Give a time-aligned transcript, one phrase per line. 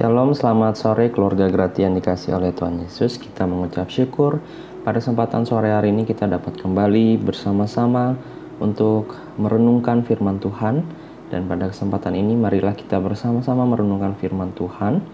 [0.00, 3.20] Shalom, selamat sore keluarga Gratian dikasih oleh Tuhan Yesus.
[3.20, 4.40] Kita mengucap syukur
[4.80, 8.16] pada kesempatan sore hari ini kita dapat kembali bersama-sama
[8.64, 10.88] untuk merenungkan firman Tuhan.
[11.28, 15.04] Dan pada kesempatan ini marilah kita bersama-sama merenungkan firman Tuhan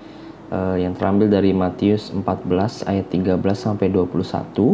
[0.55, 4.07] uh, yang terambil dari Matius 14 ayat 13 sampai 21.
[4.55, 4.71] Uh,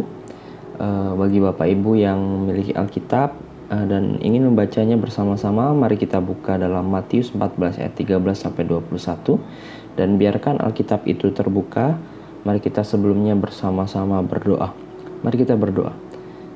[1.17, 3.33] bagi Bapak Ibu yang memiliki Alkitab
[3.73, 9.41] uh, dan ingin membacanya bersama-sama, mari kita buka dalam Matius 14 ayat 13 sampai 21
[9.99, 11.97] dan biarkan Alkitab itu terbuka.
[12.43, 14.75] Mari kita sebelumnya bersama-sama berdoa.
[15.23, 15.95] Mari kita berdoa.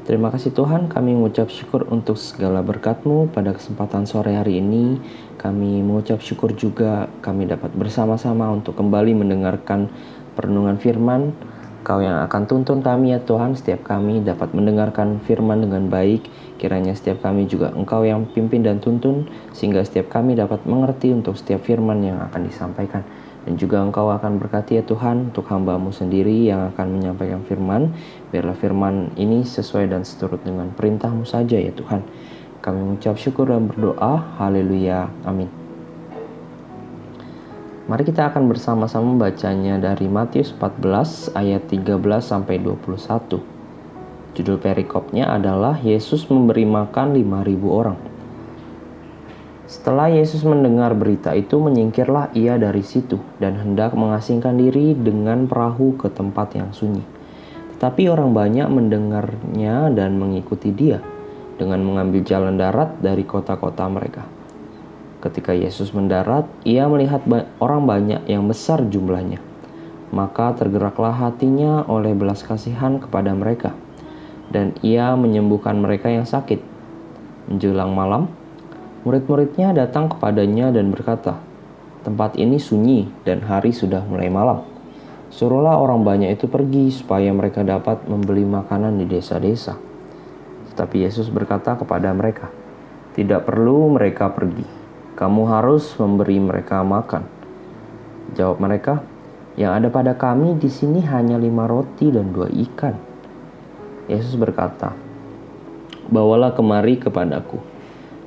[0.08, 5.04] Terima kasih Tuhan, kami mengucap syukur untuk segala berkat-Mu pada kesempatan sore hari ini.
[5.36, 9.92] Kami mengucap syukur juga kami dapat bersama-sama untuk kembali mendengarkan
[10.32, 11.36] perenungan firman.
[11.84, 16.24] Kau yang akan tuntun kami ya Tuhan, setiap kami dapat mendengarkan firman dengan baik.
[16.56, 21.36] Kiranya setiap kami juga Engkau yang pimpin dan tuntun, sehingga setiap kami dapat mengerti untuk
[21.36, 23.04] setiap firman yang akan disampaikan.
[23.48, 27.96] Dan juga engkau akan berkati ya Tuhan untuk hambamu sendiri yang akan menyampaikan firman.
[28.28, 32.04] Biarlah firman ini sesuai dan seturut dengan perintahmu saja ya Tuhan.
[32.60, 34.36] Kami mengucap syukur dan berdoa.
[34.36, 35.08] Haleluya.
[35.24, 35.48] Amin.
[37.88, 43.40] Mari kita akan bersama-sama membacanya dari Matius 14 ayat 13 sampai 21.
[44.36, 48.07] Judul perikopnya adalah Yesus memberi makan 5000 orang.
[49.68, 56.00] Setelah Yesus mendengar berita itu, menyingkirlah ia dari situ dan hendak mengasingkan diri dengan perahu
[56.00, 57.04] ke tempat yang sunyi.
[57.76, 61.04] Tetapi orang banyak mendengarnya dan mengikuti dia
[61.60, 64.24] dengan mengambil jalan darat dari kota-kota mereka.
[65.20, 67.28] Ketika Yesus mendarat, ia melihat
[67.60, 69.44] orang banyak yang besar jumlahnya.
[70.16, 73.76] Maka tergeraklah hatinya oleh belas kasihan kepada mereka,
[74.48, 76.64] dan ia menyembuhkan mereka yang sakit.
[77.52, 78.32] Menjelang malam,
[79.08, 81.40] Murid-muridnya datang kepadanya dan berkata,
[82.04, 84.68] "Tempat ini sunyi dan hari sudah mulai malam.
[85.32, 89.80] Suruhlah orang banyak itu pergi supaya mereka dapat membeli makanan di desa-desa."
[90.68, 92.52] Tetapi Yesus berkata kepada mereka,
[93.16, 94.68] "Tidak perlu mereka pergi.
[95.16, 97.24] Kamu harus memberi mereka makan."
[98.36, 99.08] Jawab mereka,
[99.56, 103.00] "Yang ada pada kami di sini hanya lima roti dan dua ikan."
[104.12, 104.92] Yesus berkata,
[106.12, 107.77] "Bawalah kemari kepadaku."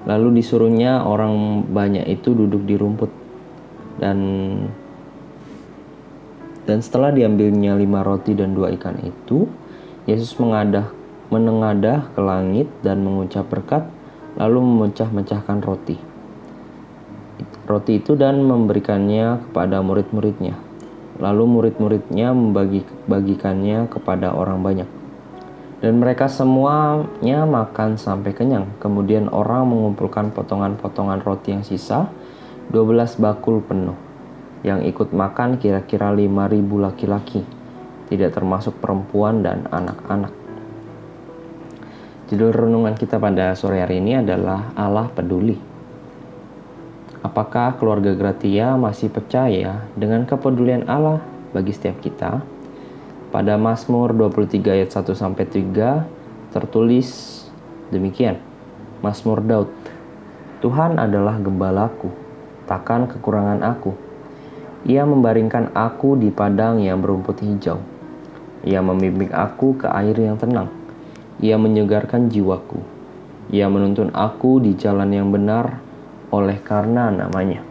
[0.09, 3.13] Lalu disuruhnya orang banyak itu duduk di rumput
[4.01, 4.19] dan
[6.65, 9.45] dan setelah diambilnya lima roti dan dua ikan itu,
[10.07, 10.89] Yesus mengadah
[11.31, 13.87] menengadah ke langit dan mengucap berkat,
[14.35, 15.97] lalu memecah-mecahkan roti.
[17.71, 20.59] Roti itu dan memberikannya kepada murid-muridnya.
[21.23, 25.00] Lalu murid-muridnya membagi-bagikannya kepada orang banyak.
[25.81, 28.69] Dan mereka semuanya makan sampai kenyang.
[28.77, 32.13] Kemudian orang mengumpulkan potongan-potongan roti yang sisa,
[32.69, 33.97] 12 bakul penuh.
[34.61, 37.41] Yang ikut makan kira-kira 5000 laki-laki,
[38.13, 40.37] tidak termasuk perempuan dan anak-anak.
[42.29, 45.57] Judul renungan kita pada sore hari ini adalah Allah peduli.
[47.25, 51.25] Apakah keluarga Gratia masih percaya dengan kepedulian Allah
[51.57, 52.60] bagi setiap kita?
[53.31, 56.03] Pada Mazmur 23 ayat 1 sampai 3
[56.51, 57.39] tertulis
[57.95, 58.43] demikian.
[59.07, 59.71] Mazmur Daud.
[60.59, 62.11] Tuhan adalah gembalaku,
[62.67, 63.95] takkan kekurangan aku.
[64.83, 67.79] Ia membaringkan aku di padang yang berumput hijau.
[68.67, 70.67] Ia membimbing aku ke air yang tenang.
[71.39, 72.83] Ia menyegarkan jiwaku.
[73.55, 75.79] Ia menuntun aku di jalan yang benar
[76.35, 77.63] oleh karena namanya.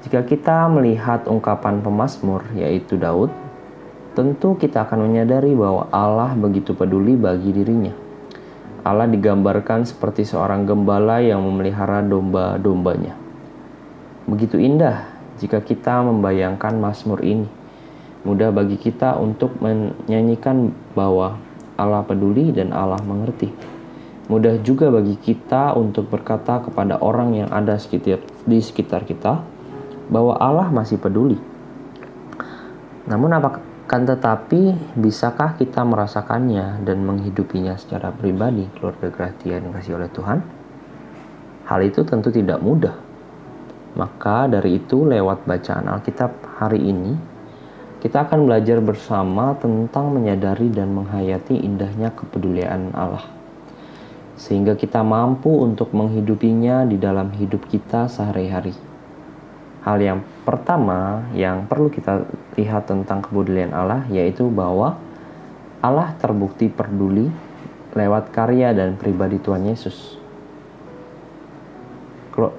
[0.00, 3.28] Jika kita melihat ungkapan pemazmur yaitu Daud
[4.20, 7.96] tentu kita akan menyadari bahwa Allah begitu peduli bagi dirinya.
[8.84, 13.16] Allah digambarkan seperti seorang gembala yang memelihara domba-dombanya.
[14.28, 15.08] Begitu indah
[15.40, 17.48] jika kita membayangkan Mazmur ini.
[18.28, 21.40] Mudah bagi kita untuk menyanyikan bahwa
[21.80, 23.48] Allah peduli dan Allah mengerti.
[24.28, 27.80] Mudah juga bagi kita untuk berkata kepada orang yang ada
[28.44, 29.40] di sekitar kita
[30.12, 31.40] bahwa Allah masih peduli.
[33.08, 39.98] Namun apakah kan tetapi, bisakah kita merasakannya dan menghidupinya secara pribadi, keluarga Gratia yang kasih
[39.98, 40.38] oleh Tuhan?
[41.66, 42.94] Hal itu tentu tidak mudah.
[43.98, 47.18] Maka dari itu, lewat bacaan Alkitab hari ini,
[47.98, 53.26] kita akan belajar bersama tentang menyadari dan menghayati indahnya kepedulian Allah.
[54.38, 58.89] Sehingga kita mampu untuk menghidupinya di dalam hidup kita sehari-hari
[59.80, 62.28] Hal yang pertama yang perlu kita
[62.60, 65.00] lihat tentang kepedulian Allah yaitu bahwa
[65.80, 67.32] Allah terbukti peduli
[67.96, 70.20] lewat karya dan pribadi Tuhan Yesus.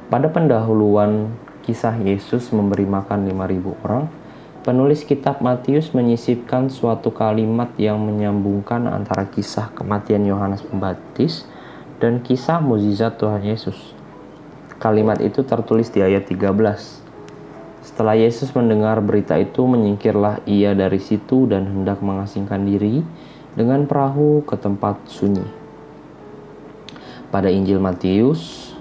[0.10, 4.06] Pada pendahuluan kisah Yesus memberi makan 5.000 orang,
[4.62, 11.50] penulis kitab Matius menyisipkan suatu kalimat yang menyambungkan antara kisah kematian Yohanes Pembaptis
[12.02, 13.94] dan kisah mukjizat Tuhan Yesus.
[14.82, 17.01] Kalimat itu tertulis di ayat 13.
[17.82, 23.02] Setelah Yesus mendengar berita itu, menyingkirlah ia dari situ dan hendak mengasingkan diri
[23.58, 25.44] dengan perahu ke tempat sunyi.
[27.34, 28.74] Pada Injil Matius,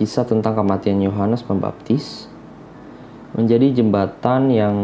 [0.00, 2.32] kisah tentang kematian Yohanes Pembaptis
[3.36, 4.76] menjadi jembatan yang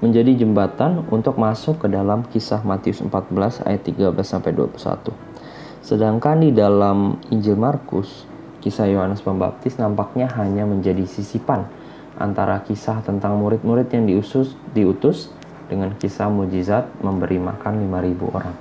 [0.00, 5.12] menjadi jembatan untuk masuk ke dalam kisah Matius 14 ayat 13 sampai 21.
[5.80, 8.24] Sedangkan di dalam Injil Markus,
[8.60, 11.66] kisah Yohanes Pembaptis nampaknya hanya menjadi sisipan
[12.20, 15.32] antara kisah tentang murid-murid yang diusus, diutus
[15.72, 18.56] dengan kisah mujizat memberi makan 5000 orang.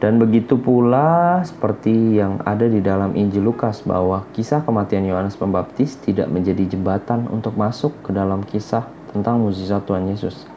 [0.00, 6.00] Dan begitu pula seperti yang ada di dalam Injil Lukas bahwa kisah kematian Yohanes Pembaptis
[6.00, 10.48] tidak menjadi jembatan untuk masuk ke dalam kisah tentang mukjizat Tuhan Yesus.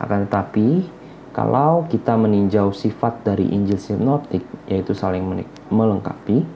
[0.00, 0.88] Akan tetapi,
[1.36, 5.28] kalau kita meninjau sifat dari Injil sinoptik yaitu saling
[5.68, 6.48] melengkapi,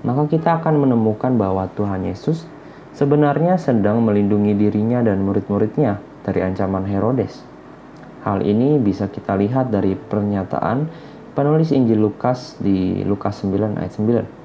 [0.00, 2.48] maka kita akan menemukan bahwa Tuhan Yesus
[2.96, 7.44] sebenarnya sedang melindungi dirinya dan murid-muridnya dari ancaman Herodes.
[8.24, 10.88] Hal ini bisa kita lihat dari pernyataan
[11.32, 14.40] penulis Injil Lukas di Lukas 9 ayat 9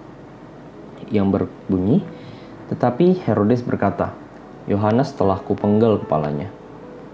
[1.12, 2.02] yang berbunyi,
[2.66, 4.10] Tetapi Herodes berkata,
[4.66, 6.50] Yohanes telah kupenggal kepalanya.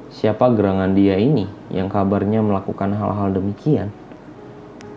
[0.08, 3.92] Siapa gerangan dia ini yang kabarnya melakukan hal-hal demikian?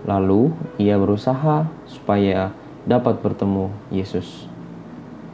[0.07, 4.49] Lalu ia berusaha supaya dapat bertemu Yesus.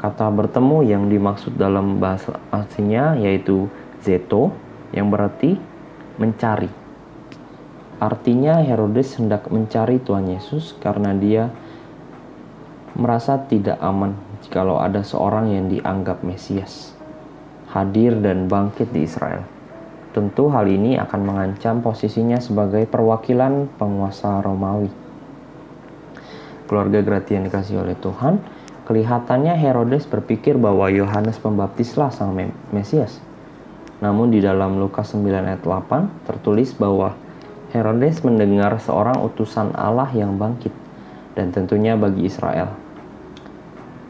[0.01, 3.69] Kata bertemu yang dimaksud dalam bahasa aslinya yaitu
[4.01, 4.55] zeto
[4.97, 5.61] yang berarti
[6.17, 6.81] mencari
[8.01, 11.53] Artinya Herodes hendak mencari Tuhan Yesus karena dia
[12.97, 16.97] merasa tidak aman jikalau ada seorang yang dianggap Mesias
[17.71, 19.47] hadir dan bangkit di Israel.
[20.11, 24.91] Tentu hal ini akan mengancam posisinya sebagai perwakilan penguasa Romawi.
[26.71, 28.39] Keluarga Gratian dikasih oleh Tuhan,
[28.87, 32.31] kelihatannya Herodes berpikir bahwa Yohanes Pembaptislah sang
[32.71, 33.19] Mesias.
[33.99, 37.19] Namun di dalam Lukas 9 ayat 8 tertulis bahwa
[37.75, 40.71] Herodes mendengar seorang utusan Allah yang bangkit,
[41.35, 42.71] dan tentunya bagi Israel.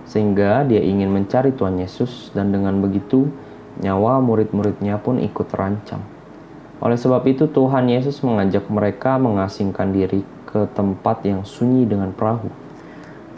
[0.05, 3.33] Sehingga dia ingin mencari Tuhan Yesus, dan dengan begitu
[3.81, 6.05] nyawa murid-muridnya pun ikut terancam.
[6.85, 12.51] Oleh sebab itu, Tuhan Yesus mengajak mereka mengasingkan diri ke tempat yang sunyi dengan perahu.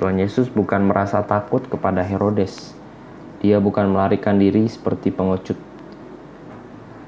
[0.01, 2.75] Tuhan Yesus bukan merasa takut kepada Herodes.
[3.45, 5.73] Dia bukan melarikan diri seperti pengecut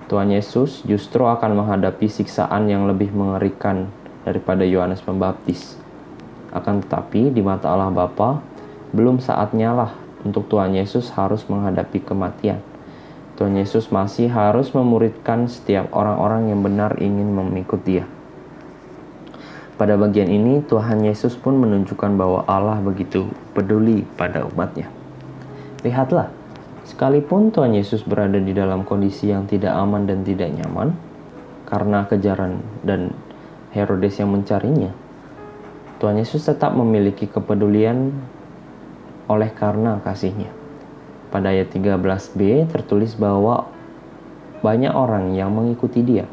[0.04, 3.88] Tuhan Yesus justru akan menghadapi siksaan yang lebih mengerikan
[4.22, 5.80] daripada Yohanes Pembaptis.
[6.52, 8.44] Akan tetapi di mata Allah Bapa,
[8.92, 9.90] belum saatnya lah
[10.20, 12.60] untuk Tuhan Yesus harus menghadapi kematian.
[13.34, 18.06] Tuhan Yesus masih harus memuridkan setiap orang-orang yang benar ingin mengikut dia.
[19.74, 23.26] Pada bagian ini, Tuhan Yesus pun menunjukkan bahwa Allah begitu
[23.58, 24.86] peduli pada umatnya.
[25.82, 26.30] Lihatlah,
[26.84, 30.92] Sekalipun Tuhan Yesus berada di dalam kondisi yang tidak aman dan tidak nyaman
[31.64, 33.16] karena kejaran dan
[33.72, 34.92] Herodes yang mencarinya,
[35.96, 38.12] Tuhan Yesus tetap memiliki kepedulian
[39.32, 40.52] oleh karena kasihnya.
[41.32, 43.64] Pada ayat 13b tertulis bahwa
[44.60, 46.28] banyak orang yang mengikuti dia.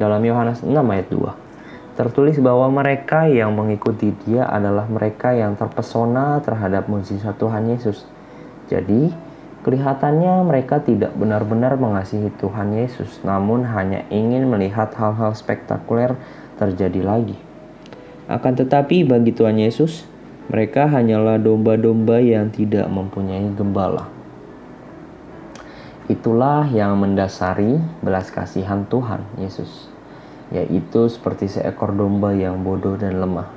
[0.00, 1.45] Dalam Yohanes 6 ayat 2
[1.96, 8.04] tertulis bahwa mereka yang mengikuti dia adalah mereka yang terpesona terhadap mukjizat Tuhan Yesus.
[8.68, 9.26] Jadi,
[9.66, 16.14] Kelihatannya mereka tidak benar-benar mengasihi Tuhan Yesus, namun hanya ingin melihat hal-hal spektakuler
[16.54, 17.34] terjadi lagi.
[18.30, 20.06] Akan tetapi bagi Tuhan Yesus,
[20.46, 24.06] mereka hanyalah domba-domba yang tidak mempunyai gembala.
[26.06, 29.90] Itulah yang mendasari belas kasihan Tuhan Yesus,
[30.54, 33.48] yaitu seperti seekor domba yang bodoh dan lemah.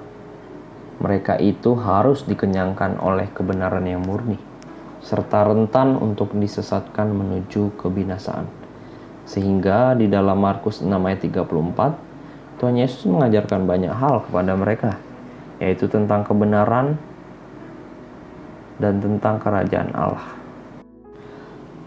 [0.99, 4.49] Mereka itu harus dikenyangkan oleh kebenaran yang murni
[4.99, 8.45] serta rentan untuk disesatkan menuju kebinasaan.
[9.23, 14.91] Sehingga di dalam Markus 6 ayat 34, Tuhan Yesus mengajarkan banyak hal kepada mereka,
[15.63, 16.99] yaitu tentang kebenaran
[18.81, 20.35] dan tentang kerajaan Allah.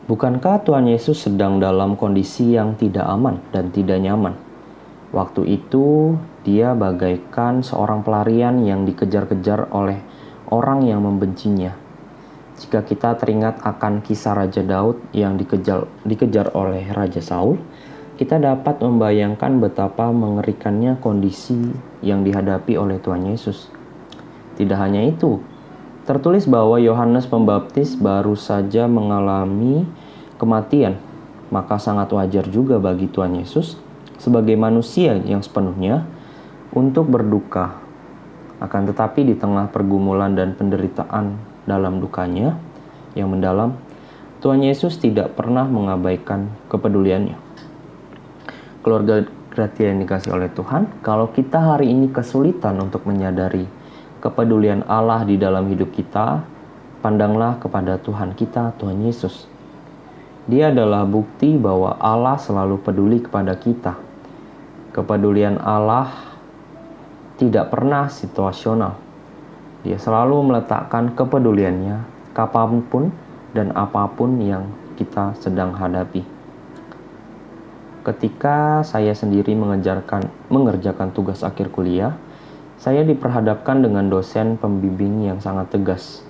[0.09, 4.52] Bukankah Tuhan Yesus sedang dalam kondisi yang tidak aman dan tidak nyaman?
[5.13, 10.01] Waktu itu, dia bagaikan seorang pelarian yang dikejar-kejar oleh
[10.49, 11.83] orang yang membencinya
[12.63, 17.59] jika kita teringat akan kisah Raja Daud yang dikejar, dikejar oleh Raja Saul,
[18.15, 21.75] kita dapat membayangkan betapa mengerikannya kondisi
[22.07, 23.67] yang dihadapi oleh Tuhan Yesus.
[24.55, 25.43] Tidak hanya itu,
[26.03, 29.87] Tertulis bahwa Yohanes Pembaptis baru saja mengalami
[30.35, 30.99] kematian,
[31.47, 33.79] maka sangat wajar juga bagi Tuhan Yesus
[34.23, 36.07] sebagai manusia yang sepenuhnya
[36.71, 37.83] untuk berduka.
[38.63, 41.35] Akan tetapi di tengah pergumulan dan penderitaan
[41.67, 42.55] dalam dukanya
[43.19, 43.75] yang mendalam,
[44.39, 47.35] Tuhan Yesus tidak pernah mengabaikan kepeduliannya.
[48.87, 53.67] Keluarga gratia yang dikasih oleh Tuhan, kalau kita hari ini kesulitan untuk menyadari
[54.23, 56.47] kepedulian Allah di dalam hidup kita,
[57.03, 59.51] pandanglah kepada Tuhan kita, Tuhan Yesus.
[60.47, 64.12] Dia adalah bukti bahwa Allah selalu peduli kepada kita.
[64.93, 66.13] Kepedulian Allah
[67.41, 69.01] tidak pernah situasional.
[69.83, 72.05] Dia selalu meletakkan kepeduliannya
[72.37, 73.09] kapan pun
[73.57, 74.69] dan apa pun yang
[75.01, 76.23] kita sedang hadapi.
[78.05, 82.13] Ketika saya sendiri mengejarkan, mengerjakan tugas akhir kuliah,
[82.77, 86.21] saya diperhadapkan dengan dosen pembimbing yang sangat tegas.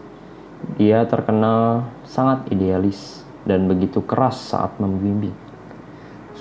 [0.78, 5.42] Dia terkenal sangat idealis dan begitu keras saat membimbing.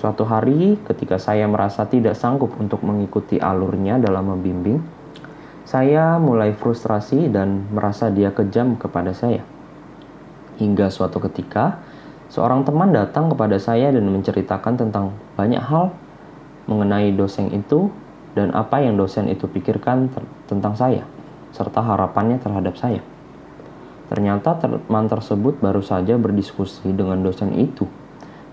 [0.02, 4.82] Suatu hari, ketika saya merasa tidak sanggup untuk mengikuti alurnya dalam membimbing,
[5.62, 9.46] saya mulai frustrasi dan merasa dia kejam kepada saya.
[10.58, 11.78] Hingga suatu ketika,
[12.34, 15.94] seorang teman datang kepada saya dan menceritakan tentang banyak hal
[16.66, 17.94] mengenai dosen itu
[18.34, 20.10] dan apa yang dosen itu pikirkan
[20.50, 21.06] tentang saya,
[21.54, 23.06] serta harapannya terhadap saya.
[24.10, 28.01] Ternyata teman tersebut baru saja berdiskusi dengan dosen itu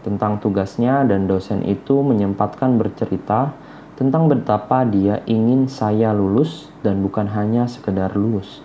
[0.02, 3.52] tentang tugasnya dan dosen itu menyempatkan bercerita
[4.00, 8.64] tentang betapa dia ingin saya lulus dan bukan hanya sekedar lulus.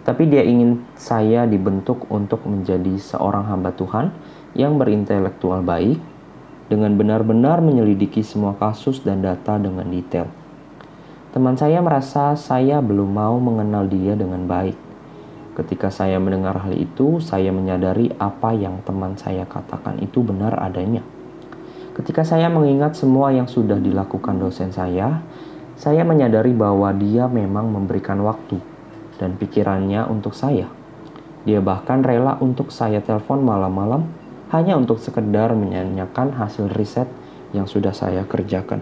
[0.00, 4.10] Tetapi dia ingin saya dibentuk untuk menjadi seorang hamba Tuhan
[4.56, 6.00] yang berintelektual baik
[6.72, 10.26] dengan benar-benar menyelidiki semua kasus dan data dengan detail.
[11.36, 14.91] Teman saya merasa saya belum mau mengenal dia dengan baik
[15.52, 21.04] Ketika saya mendengar hal itu, saya menyadari apa yang teman saya katakan itu benar adanya.
[21.92, 25.20] Ketika saya mengingat semua yang sudah dilakukan dosen saya,
[25.76, 28.56] saya menyadari bahwa dia memang memberikan waktu
[29.20, 30.72] dan pikirannya untuk saya.
[31.44, 34.08] Dia bahkan rela untuk saya telepon malam-malam
[34.56, 37.12] hanya untuk sekedar menyanyikan hasil riset
[37.52, 38.80] yang sudah saya kerjakan.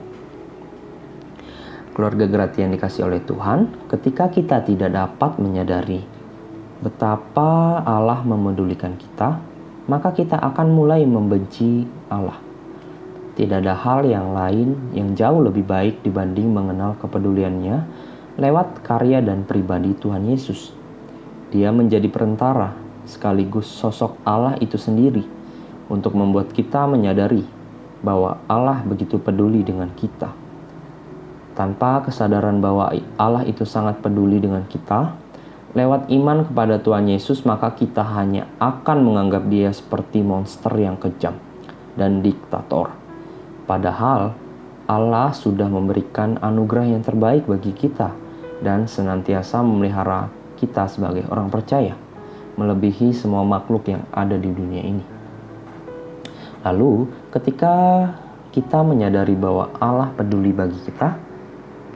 [1.91, 6.20] Keluarga gratis yang dikasih oleh Tuhan, ketika kita tidak dapat menyadari
[6.81, 9.37] betapa Allah memedulikan kita,
[9.85, 12.41] maka kita akan mulai membenci Allah.
[13.37, 17.85] Tidak ada hal yang lain yang jauh lebih baik dibanding mengenal kepeduliannya
[18.37, 20.73] lewat karya dan pribadi Tuhan Yesus.
[21.53, 22.77] Dia menjadi perantara
[23.09, 25.25] sekaligus sosok Allah itu sendiri
[25.91, 27.43] untuk membuat kita menyadari
[28.01, 30.33] bahwa Allah begitu peduli dengan kita.
[31.53, 32.89] Tanpa kesadaran bahwa
[33.21, 35.13] Allah itu sangat peduli dengan kita,
[35.71, 41.39] Lewat iman kepada Tuhan Yesus, maka kita hanya akan menganggap Dia seperti monster yang kejam
[41.95, 42.91] dan diktator.
[43.71, 44.35] Padahal
[44.91, 48.11] Allah sudah memberikan anugerah yang terbaik bagi kita
[48.59, 50.27] dan senantiasa memelihara
[50.59, 51.95] kita sebagai orang percaya,
[52.59, 55.05] melebihi semua makhluk yang ada di dunia ini.
[56.67, 58.11] Lalu, ketika
[58.51, 61.15] kita menyadari bahwa Allah peduli bagi kita,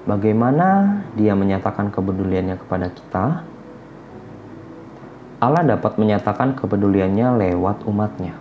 [0.07, 3.54] bagaimana Dia menyatakan kepeduliannya kepada kita?
[5.45, 8.33] Allah dapat menyatakan kepeduliannya lewat umatnya.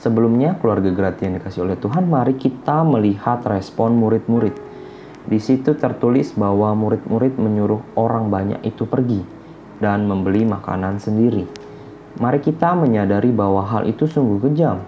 [0.00, 4.56] Sebelumnya, keluarga gratis yang dikasih oleh Tuhan, mari kita melihat respon murid-murid.
[5.28, 9.20] Di situ tertulis bahwa murid-murid menyuruh orang banyak itu pergi
[9.84, 11.44] dan membeli makanan sendiri.
[12.16, 14.80] Mari kita menyadari bahwa hal itu sungguh kejam.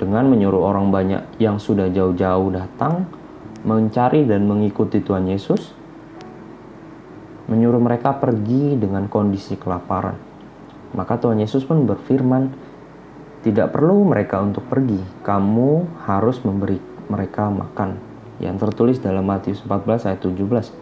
[0.00, 3.04] Dengan menyuruh orang banyak yang sudah jauh-jauh datang
[3.68, 5.76] mencari dan mengikuti Tuhan Yesus,
[7.46, 10.18] menyuruh mereka pergi dengan kondisi kelaparan.
[10.94, 12.50] Maka Tuhan Yesus pun berfirman,
[13.46, 17.98] "Tidak perlu mereka untuk pergi, kamu harus memberi mereka makan."
[18.42, 20.74] Yang tertulis dalam Matius 14 ayat 17.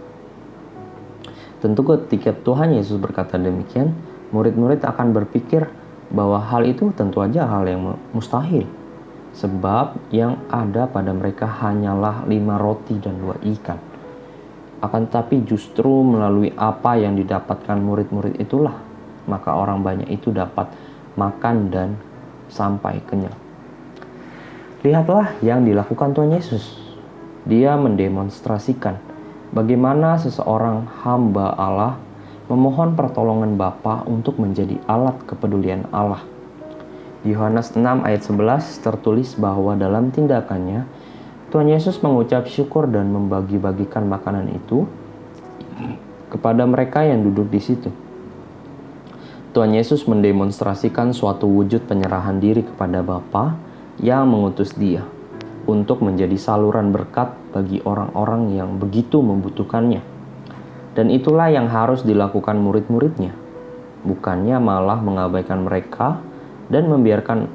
[1.60, 3.94] Tentu ketika Tuhan Yesus berkata demikian,
[4.32, 5.68] murid-murid akan berpikir
[6.12, 8.68] bahwa hal itu tentu aja hal yang mustahil.
[9.34, 13.93] Sebab yang ada pada mereka hanyalah lima roti dan dua ikan
[14.82, 18.74] akan tetapi justru melalui apa yang didapatkan murid-murid itulah
[19.24, 20.68] maka orang banyak itu dapat
[21.16, 21.88] makan dan
[22.50, 23.34] sampai kenyang.
[24.84, 26.76] Lihatlah yang dilakukan Tuhan Yesus.
[27.48, 29.00] Dia mendemonstrasikan
[29.52, 31.96] bagaimana seseorang hamba Allah
[32.48, 36.20] memohon pertolongan Bapa untuk menjadi alat kepedulian Allah.
[37.24, 40.84] Yohanes 6 ayat 11 tertulis bahwa dalam tindakannya
[41.54, 44.90] Tuhan Yesus mengucap syukur dan membagi-bagikan makanan itu
[46.26, 47.94] kepada mereka yang duduk di situ.
[49.54, 53.54] Tuhan Yesus mendemonstrasikan suatu wujud penyerahan diri kepada Bapa
[54.02, 55.06] yang mengutus dia
[55.70, 60.02] untuk menjadi saluran berkat bagi orang-orang yang begitu membutuhkannya.
[60.98, 63.30] Dan itulah yang harus dilakukan murid-muridnya.
[64.02, 66.18] Bukannya malah mengabaikan mereka
[66.66, 67.46] dan membiarkan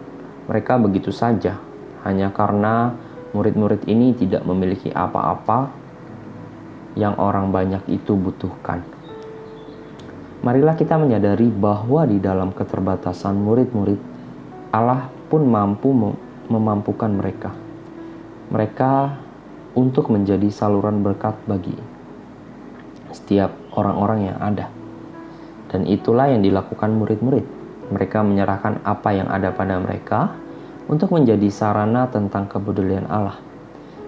[0.48, 1.60] mereka begitu saja
[2.08, 2.96] hanya karena
[3.32, 5.70] murid-murid ini tidak memiliki apa-apa
[6.98, 9.00] yang orang banyak itu butuhkan
[10.40, 14.00] marilah kita menyadari bahwa di dalam keterbatasan murid-murid,
[14.72, 15.92] Allah pun mampu
[16.48, 17.52] memampukan mereka.
[18.50, 18.92] Mereka
[19.78, 21.76] untuk menjadi saluran berkat bagi
[23.14, 24.68] setiap orang-orang yang ada.
[25.70, 27.46] Dan itulah yang dilakukan murid-murid.
[27.94, 30.34] Mereka menyerahkan apa yang ada pada mereka
[30.90, 33.38] untuk menjadi sarana tentang kepedulian Allah.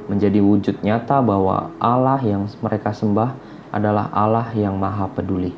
[0.09, 3.37] Menjadi wujud nyata bahwa Allah yang mereka sembah
[3.69, 5.53] adalah Allah yang maha peduli.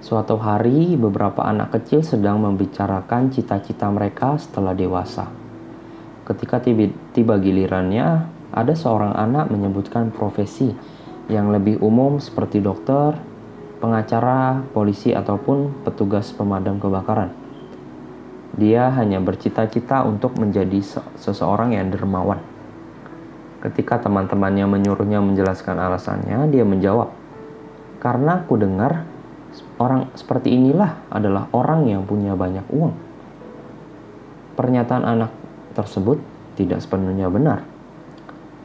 [0.00, 5.28] Suatu hari, beberapa anak kecil sedang membicarakan cita-cita mereka setelah dewasa.
[6.24, 10.72] Ketika tiba, gilirannya, ada seorang anak menyebutkan profesi
[11.28, 13.18] yang lebih umum seperti dokter,
[13.82, 17.39] pengacara, polisi, ataupun petugas pemadam kebakaran.
[18.54, 20.82] Dia hanya bercita-cita untuk menjadi
[21.18, 22.42] seseorang yang dermawan.
[23.60, 27.12] Ketika teman-temannya menyuruhnya menjelaskan alasannya, dia menjawab,
[28.00, 29.04] "Karena aku dengar
[29.80, 32.94] Orang seperti inilah adalah orang yang punya banyak uang.
[34.54, 35.32] Pernyataan anak
[35.72, 36.20] tersebut
[36.54, 37.64] tidak sepenuhnya benar.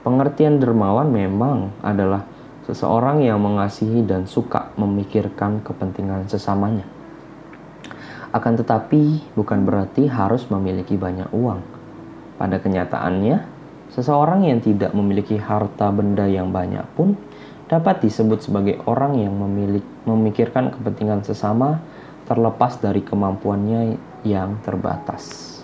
[0.03, 2.27] Pengertian dermawan memang adalah
[2.67, 6.85] seseorang yang mengasihi dan suka memikirkan kepentingan sesamanya.
[8.35, 11.63] Akan tetapi, bukan berarti harus memiliki banyak uang.
[12.35, 13.47] Pada kenyataannya,
[13.95, 17.15] seseorang yang tidak memiliki harta benda yang banyak pun
[17.71, 21.79] dapat disebut sebagai orang yang memilik, memikirkan kepentingan sesama
[22.27, 23.95] terlepas dari kemampuannya
[24.27, 25.55] yang terbatas.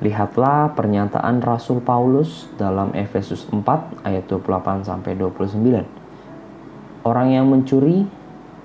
[0.00, 7.04] Lihatlah pernyataan Rasul Paulus dalam Efesus 4 ayat 28 sampai 29.
[7.04, 8.08] Orang yang mencuri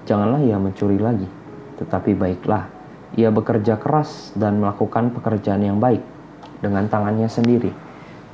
[0.08, 1.28] janganlah ia mencuri lagi,
[1.76, 2.81] tetapi baiklah
[3.20, 6.04] ia bekerja keras dan melakukan pekerjaan yang baik
[6.64, 7.92] dengan tangannya sendiri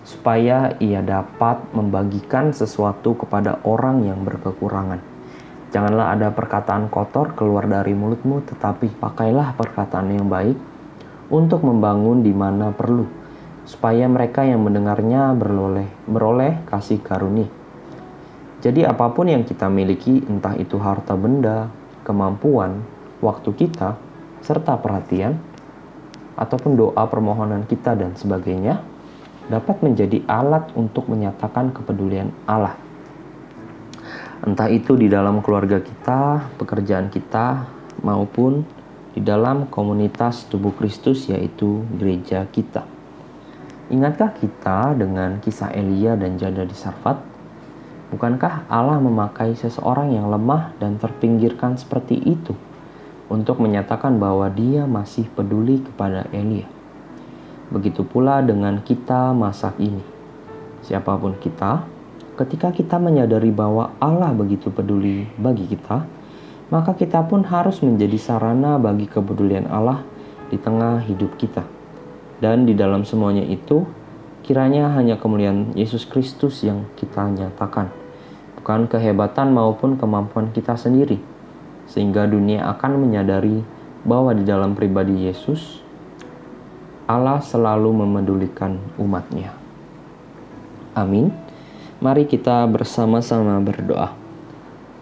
[0.08, 5.04] supaya ia dapat membagikan sesuatu kepada orang yang berkekurangan.
[5.68, 10.56] Janganlah ada perkataan kotor keluar dari mulutmu, tetapi pakailah perkataan yang baik
[11.28, 13.04] untuk membangun di mana perlu,
[13.68, 17.52] supaya mereka yang mendengarnya beroleh, beroleh kasih karunia.
[18.63, 21.68] Jadi apa pun yang kita miliki, entah itu harta benda,
[22.08, 22.80] kemampuan,
[23.20, 24.00] waktu kita,
[24.41, 25.38] serta perhatian,
[26.38, 28.80] ataupun doa permohonan kita dan sebagainya,
[29.50, 32.78] dapat menjadi alat untuk menyatakan kepedulian Allah.
[34.45, 37.65] Entah itu di dalam keluarga kita, pekerjaan kita,
[38.06, 38.62] maupun
[39.17, 42.86] di dalam komunitas tubuh Kristus yaitu gereja kita.
[43.89, 47.17] Ingatkah kita dengan kisah Elia dan janda di Sarfat?
[48.13, 52.66] Bukankah Allah memakai seseorang yang lemah dan terpinggirkan seperti itu
[53.28, 56.68] untuk menyatakan bahwa dia masih peduli kepada Elia?
[57.68, 60.00] Begitu pula dengan kita masa ini.
[60.88, 61.84] Siapa pun kita,
[62.40, 66.08] ketika kita menyadari bahwa Allah begitu peduli bagi kita,
[66.72, 70.04] maka kita pun harus menjadi sarana bagi kepedulian Allah
[70.48, 71.63] di tengah hidup kita.
[72.38, 73.84] Dan di dalam semuanya itu,
[74.48, 77.92] kiranya hanya kemuliaan Yesus Kristus yang kita nyatakan,
[78.60, 81.20] bukan kehebatan maupun kemampuan kita sendiri,
[81.88, 83.63] sehingga dunia akan menyadari
[84.04, 85.84] bahwa di dalam pribadi Yesus,
[87.08, 89.56] Allah selalu memedulikan umatnya.
[90.91, 91.32] Amin.
[91.97, 94.13] Mari kita bersama-sama berdoa.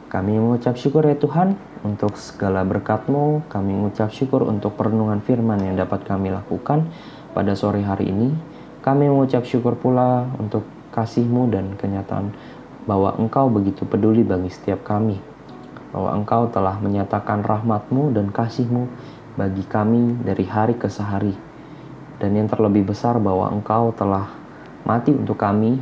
[0.08, 3.50] Kami mengucap syukur ya Tuhan untuk segala berkat-Mu.
[3.52, 6.88] Kami mengucap syukur untuk perenungan firman yang dapat kami lakukan
[7.36, 8.32] pada sore hari ini.
[8.80, 10.63] Kami mengucap syukur pula untuk
[10.95, 12.32] kasih-Mu dan kenyataan
[12.88, 15.35] bahwa Engkau begitu peduli bagi setiap kami.
[15.95, 18.84] Bahwa Engkau telah menyatakan rahmat-Mu dan kasih-Mu
[19.39, 21.55] bagi kami dari hari ke sehari
[22.19, 24.31] dan yang terlebih besar bahwa Engkau telah
[24.88, 25.79] mati untuk kami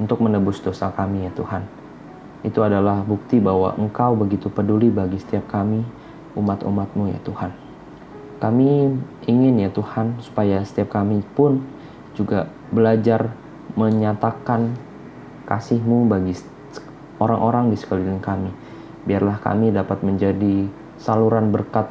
[0.00, 1.62] untuk menebus dosa kami ya Tuhan.
[2.40, 5.84] Itu adalah bukti bahwa Engkau begitu peduli bagi setiap kami
[6.32, 7.52] umat-umatmu ya Tuhan.
[8.40, 8.96] Kami
[9.28, 11.60] ingin ya Tuhan supaya setiap kami pun
[12.16, 13.36] juga belajar
[13.76, 14.72] menyatakan
[15.44, 16.32] kasih-Mu bagi
[17.20, 18.48] orang-orang di sekeliling kami.
[19.04, 20.68] Biarlah kami dapat menjadi
[21.00, 21.88] saluran berkat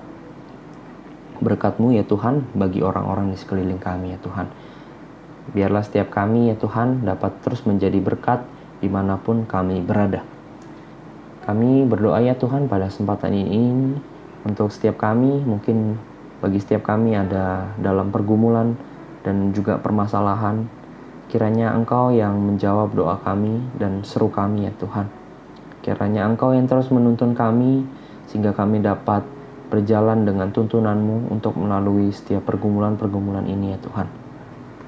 [1.40, 4.48] berkat-Mu ya Tuhan bagi orang-orang di sekeliling kami ya Tuhan.
[5.50, 8.44] Biarlah setiap kami ya Tuhan dapat terus menjadi berkat
[8.84, 10.22] di mana pun kami berada.
[11.48, 13.98] Kami berdoa ya Tuhan pada kesempatan ini
[14.40, 16.00] Untuk setiap kami, mungkin
[16.40, 18.72] bagi setiap kami ada dalam pergumulan
[19.20, 20.64] dan juga permasalahan,
[21.28, 25.19] kiranya Engkau yang menjawab doa kami dan seru kami ya Tuhan.
[25.80, 27.88] Kiranya Engkau yang terus menuntun kami
[28.28, 29.24] sehingga kami dapat
[29.70, 34.08] berjalan dengan tuntunanmu untuk melalui setiap pergumulan-pergumulan ini ya Tuhan.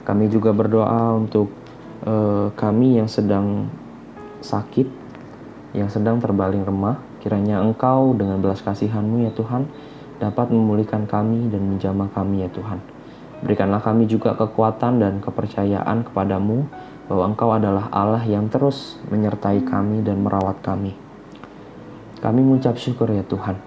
[0.01, 1.53] Kami juga berdoa untuk
[2.03, 3.69] uh, kami yang sedang
[4.41, 4.89] sakit,
[5.77, 9.69] yang sedang terbaling remah, kiranya Engkau dengan belas kasihanmu ya Tuhan,
[10.17, 12.81] dapat memulihkan kami dan menjamah kami ya Tuhan.
[13.41, 16.65] Berikanlah kami juga kekuatan dan kepercayaan kepadamu
[17.11, 20.95] bahwa Engkau adalah Allah yang terus menyertai kami dan merawat kami.
[22.23, 23.59] Kami mengucap syukur ya Tuhan.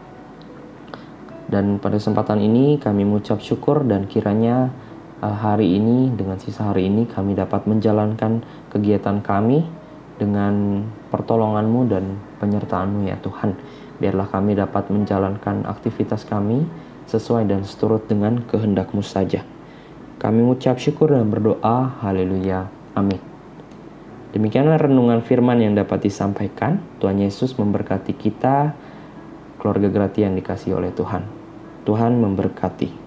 [1.45, 4.73] Dan pada kesempatan ini kami mengucap syukur dan kiranya
[5.21, 8.41] eh, hari ini dengan sisa hari ini kami dapat menjalankan
[8.73, 9.69] kegiatan kami
[10.17, 13.61] dengan pertolonganmu dan penyertaanmu ya Tuhan.
[14.01, 16.65] Biarlah kami dapat menjalankan aktivitas kami
[17.13, 19.45] sesuai dan seturut dengan kehendakmu saja.
[20.17, 22.01] Kami mengucap syukur dan berdoa.
[22.01, 22.73] Haleluya.
[22.97, 23.24] Amin.
[24.35, 26.83] Demikianlah renungan firman yang dapat disampaikan.
[26.99, 28.75] Tuhan Yesus memberkati kita,
[29.63, 31.23] keluarga gratia yang dikasih oleh Tuhan.
[31.87, 33.04] Tuhan memberkati.